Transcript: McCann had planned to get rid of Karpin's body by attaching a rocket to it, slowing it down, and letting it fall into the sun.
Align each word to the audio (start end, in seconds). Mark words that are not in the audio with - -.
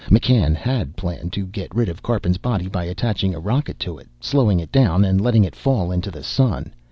McCann 0.09 0.55
had 0.55 0.97
planned 0.97 1.31
to 1.33 1.45
get 1.45 1.75
rid 1.75 1.87
of 1.87 2.01
Karpin's 2.01 2.39
body 2.39 2.67
by 2.67 2.85
attaching 2.85 3.35
a 3.35 3.39
rocket 3.39 3.77
to 3.81 3.99
it, 3.99 4.09
slowing 4.19 4.59
it 4.59 4.71
down, 4.71 5.05
and 5.05 5.21
letting 5.21 5.43
it 5.43 5.55
fall 5.55 5.91
into 5.91 6.09
the 6.09 6.23
sun. 6.23 6.73